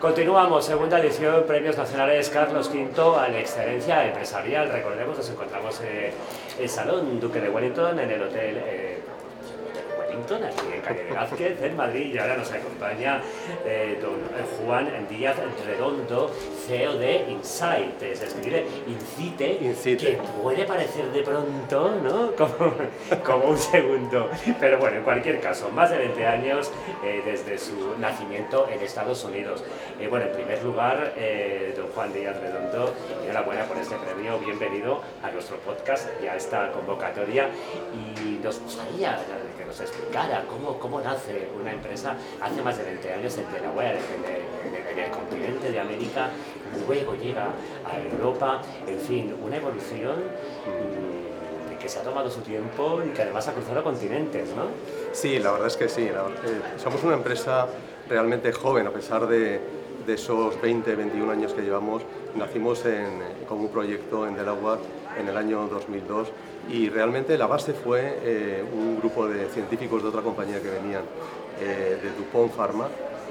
[0.00, 4.70] Continuamos, segunda edición, Premios Nacionales Carlos V a la excelencia empresarial.
[4.70, 6.12] Recordemos, nos encontramos en
[6.62, 8.97] el Salón Duque de Wellington, en el Hotel
[10.24, 13.20] aquí en Calle de Vázquez, en Madrid, y ahora nos acompaña
[13.64, 14.18] eh, don
[14.66, 16.30] Juan Díaz Redondo,
[16.66, 22.32] CEO de Insight, se escribe Incite, Incite, que puede parecer de pronto, ¿no?
[22.38, 22.74] Como,
[23.24, 24.30] como, un segundo.
[24.60, 26.70] Pero bueno, en cualquier caso, más de 20 años
[27.04, 29.64] eh, desde su nacimiento en Estados Unidos.
[30.00, 31.14] Eh, bueno, en primer lugar,
[31.76, 32.94] don Juan Díaz Redondo,
[33.24, 37.48] enhorabuena por este premio, bienvenido a nuestro podcast y a esta convocatoria.
[37.94, 39.18] Y nos gustaría
[39.56, 43.98] que nos explicara cómo, cómo nace una empresa hace más de 20 años en Delaware,
[43.98, 46.30] en el, en el continente de América,
[46.86, 47.50] luego llega
[47.84, 50.16] a Europa, en fin, una evolución
[50.66, 54.64] mm, que se ha tomado su tiempo y que además ha cruzado continentes, ¿no?
[55.12, 56.08] Sí, la verdad es que sí.
[56.08, 57.66] La, eh, somos una empresa
[58.08, 59.60] realmente joven, a pesar de,
[60.06, 62.02] de, esos 20, 21 años que llevamos.
[62.34, 64.80] Nacimos en, como un proyecto en Delaware
[65.18, 66.28] en el año 2002
[66.68, 71.02] y realmente la base fue eh, un grupo de científicos de otra compañía que venían,
[71.60, 72.88] eh, de DuPont Pharma,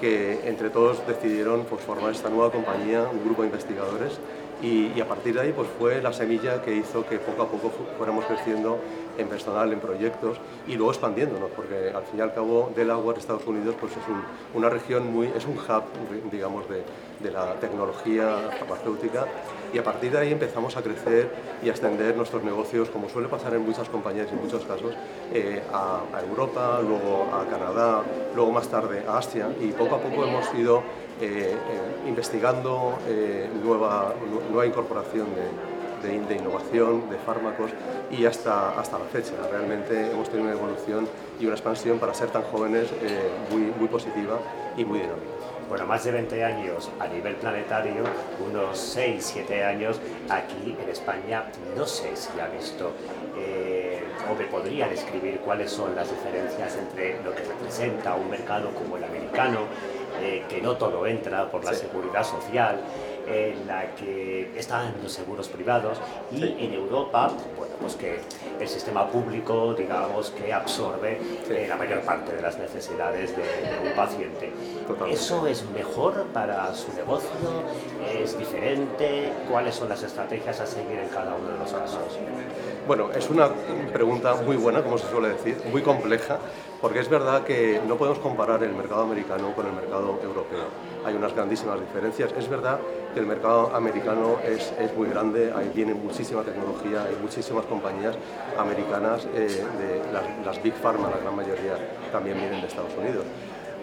[0.00, 4.18] que entre todos decidieron pues, formar esta nueva compañía, un grupo de investigadores,
[4.62, 7.70] y, a partir de ahí pues, fue la semilla que hizo que poco a poco
[7.96, 8.78] fuéramos creciendo
[9.16, 13.46] en personal, en proyectos y luego expandiéndonos, porque al fin y al cabo Delaware, Estados
[13.46, 14.22] Unidos, pues es un,
[14.54, 16.82] una región muy, es un hub, digamos, de,
[17.20, 19.26] de la tecnología farmacéutica.
[19.72, 21.30] Y a partir de ahí empezamos a crecer
[21.62, 24.94] y a extender nuestros negocios, como suele pasar en muchas compañías y en muchos casos,
[25.32, 28.02] eh, a, a, Europa, luego a Canadá,
[28.34, 29.48] luego más tarde a Asia.
[29.60, 30.82] Y poco a poco hemos ido
[31.20, 32.98] eh, eh, investigando
[33.64, 34.14] nueva,
[34.50, 35.26] nueva incorporación
[36.02, 37.70] de, innovación, de fármacos
[38.10, 39.32] y hasta, hasta la fecha.
[39.50, 41.08] Realmente hemos tenido una evolución
[41.40, 42.88] y una expansión para ser tan jóvenes
[43.50, 44.38] muy, positiva
[44.76, 45.38] y muy dinámica
[45.68, 48.02] bueno, más de 20 años a nivel planetario,
[48.40, 51.44] unos 6, 7 años aquí en España,
[51.76, 52.92] no sé si ha visto
[53.36, 58.70] eh, o me podría describir cuáles son las diferencias entre lo que representa un mercado
[58.70, 59.60] como el americano,
[60.20, 61.86] eh, que no todo entra por la sí.
[61.86, 62.80] seguridad social,
[63.26, 65.98] en la que están los seguros privados
[66.32, 66.56] y sí.
[66.60, 68.20] en Europa, bueno, pues que
[68.58, 71.52] el sistema público, digamos, que absorbe sí.
[71.52, 74.50] eh, la mayor parte de las necesidades de, de un paciente.
[74.86, 75.14] Totalmente.
[75.14, 77.28] ¿Eso es mejor para su negocio?
[78.18, 79.30] ¿Es diferente?
[79.50, 82.18] ¿Cuáles son las estrategias a seguir en cada uno de los casos?
[82.86, 83.50] Bueno, es una
[83.92, 86.38] pregunta muy buena, como se suele decir, muy compleja,
[86.80, 90.66] porque es verdad que no podemos comparar el mercado americano con el mercado europeo.
[91.04, 92.32] Hay unas grandísimas diferencias.
[92.38, 92.78] Es verdad
[93.14, 98.16] que el mercado americano es, es muy grande, ahí viene muchísima tecnología, hay muchísimas compañías
[98.56, 99.64] americanas, eh,
[100.12, 101.76] las, las Big Pharma, la gran mayoría,
[102.12, 103.24] también vienen de Estados Unidos.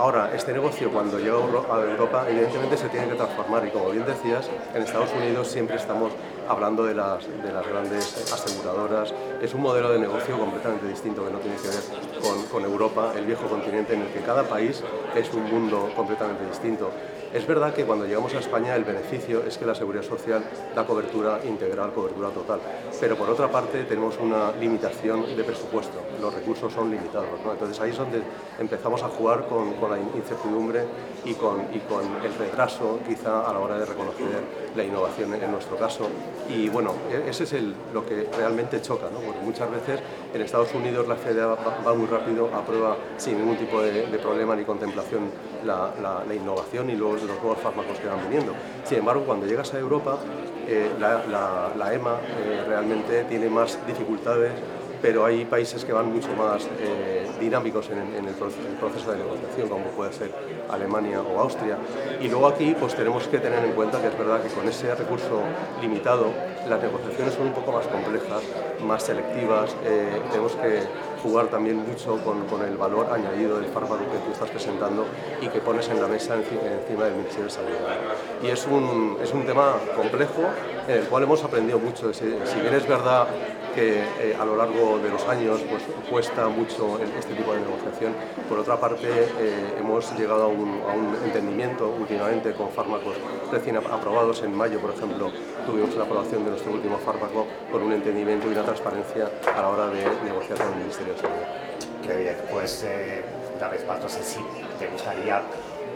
[0.00, 4.06] Ahora, este negocio cuando llega a Europa evidentemente se tiene que transformar y como bien
[4.06, 6.12] decías, en Estados Unidos siempre estamos
[6.50, 9.14] hablando de las, de las grandes aseguradoras.
[9.40, 13.12] Es un modelo de negocio completamente distinto que no tiene que ver con, con Europa,
[13.16, 14.82] el viejo continente en el que cada país
[15.14, 16.90] es un mundo completamente distinto.
[17.32, 20.42] Es verdad que cuando llegamos a España el beneficio es que la seguridad social
[20.74, 22.58] da cobertura integral, cobertura total,
[22.98, 27.52] pero por otra parte tenemos una limitación de presupuesto, los recursos son limitados, ¿no?
[27.52, 28.20] entonces ahí es donde
[28.58, 30.82] empezamos a jugar con, la incertidumbre
[31.24, 34.26] y con, el retraso quizá a la hora de reconocer
[34.74, 36.08] la innovación en nuestro caso
[36.48, 36.94] y bueno,
[37.28, 37.54] ese es
[37.94, 39.20] lo que realmente choca, ¿no?
[39.20, 40.00] porque muchas veces
[40.34, 44.56] en Estados Unidos la FDA va, muy rápido, aprueba sin ningún tipo de, de problema
[44.56, 45.30] ni contemplación
[45.64, 48.54] la, la, la innovación y luego los nuevos fármacos que van viniendo.
[48.84, 50.18] Sin embargo, cuando llegas a Europa,
[50.66, 54.52] eh, la, EMA eh, realmente tiene más dificultades,
[55.02, 59.84] pero hay países que van mucho más eh, dinámicos en, el proceso de negociación, como
[59.86, 60.30] puede ser
[60.68, 61.78] Alemania o Austria.
[62.20, 64.94] Y luego aquí pues tenemos que tener en cuenta que es verdad que con ese
[64.94, 65.42] recurso
[65.80, 66.26] limitado,
[66.68, 68.42] las negociaciones son un poco más complejas,
[68.86, 70.80] más selectivas, eh, tenemos que
[71.22, 75.06] jugar también mucho con, el valor añadido del fármaco que tú estás presentando
[75.40, 77.68] y que pones en la mesa encima del Ministerio de Salud.
[78.42, 80.42] Y es un, es un tema complejo
[80.88, 82.12] en el cual hemos aprendido mucho.
[82.12, 83.28] Si bien es verdad
[83.74, 88.12] que eh, a lo largo de los años pues, cuesta mucho este tipo de negociación,
[88.48, 90.80] por otra parte eh, hemos llegado a un,
[91.24, 93.14] entendimiento últimamente con fármacos
[93.52, 94.42] recién aprobados.
[94.42, 95.30] En mayo, por ejemplo,
[95.66, 99.68] tuvimos la aprobación de nuestro último fármaco con un entendimiento y una transparencia a la
[99.68, 101.36] hora de negociar con el Ministerio de Salud.
[102.06, 103.22] Qué bien, pues eh,
[103.56, 104.40] una vez más, no sé si
[104.78, 105.42] te gustaría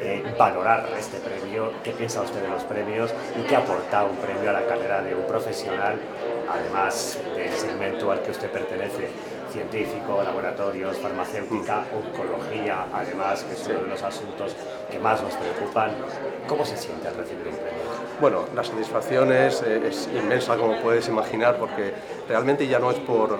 [0.00, 4.48] eh, valorar este premio, qué piensa usted de los premios y qué aporta un premio
[4.48, 5.98] a la carrera de un profesional,
[6.48, 9.10] además del segmento al que usted pertenece,
[9.52, 14.56] científico, laboratorios, farmacéutica, oncología, además, que es uno de los asuntos
[14.90, 15.90] que más nos preocupan.
[16.46, 17.89] ¿Cómo se siente al recibir un premio?
[18.20, 21.94] Bueno, la satisfacción es, eh, es, inmensa, como puedes imaginar, porque
[22.28, 23.30] realmente ya no es por,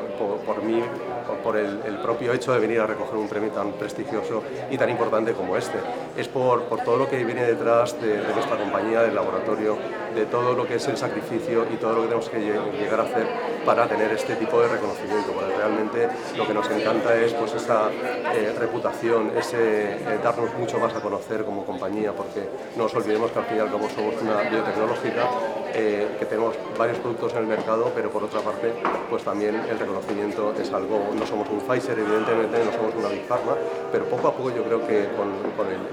[0.63, 0.83] mí,
[1.27, 4.89] por, por el, propio hecho de venir a recoger un premio tan prestigioso y tan
[4.89, 5.77] importante como este.
[6.17, 9.77] Es por, todo lo que viene detrás de, de nuestra compañía, del laboratorio,
[10.15, 13.03] de todo lo que es el sacrificio y todo lo que tenemos que llegar a
[13.03, 13.27] hacer
[13.65, 15.33] para tener este tipo de reconocimiento.
[15.57, 17.91] Realmente lo que nos encanta es pues, esa
[18.35, 23.31] eh, reputación, ese eh, darnos mucho más a conocer como compañía, porque no nos olvidemos
[23.31, 25.29] que al fin y somos una biotecnológica,
[25.75, 28.73] eh, que tenemos varios productos en el mercado, pero por otra parte,
[29.09, 33.25] pues también el reconocimiento es algo, no somos un Pfizer, evidentemente, no somos una Big
[33.25, 33.55] Pharma,
[33.93, 35.31] pero poco a poco yo creo que con,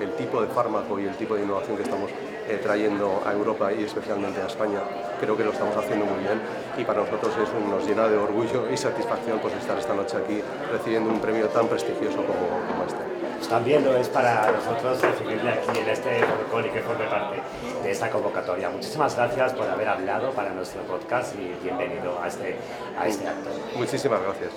[0.02, 2.10] el, tipo de fármaco y el tipo de innovación que estamos
[2.48, 4.80] eh, trayendo a Europa y especialmente a España,
[5.20, 6.40] creo que lo estamos haciendo muy bien
[6.78, 10.18] y para nosotros es un, nos llena de orgullo y satisfacción pues, estar esta noche
[10.18, 10.42] aquí
[10.72, 13.18] recibiendo un premio tan prestigioso como, como este.
[13.50, 16.22] También lo es para nosotros recibirle aquí en este
[16.52, 17.42] foro y que forme parte
[17.84, 18.70] de esta convocatoria.
[18.70, 22.58] Muchísimas gracias por haber hablado para nuestro podcast y bienvenido a este,
[23.00, 23.50] a este acto.
[23.78, 24.52] Muchísimas gracias.